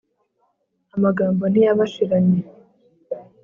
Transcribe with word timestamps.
amagambo 0.95 1.43
ntiyabashiranye 1.51 2.41